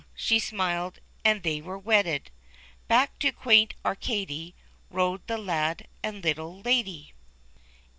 [0.15, 2.31] she smiled, and they were wedded;—
[2.87, 4.55] Back to Quaint Arcady
[4.89, 7.13] rode the lad and little lady.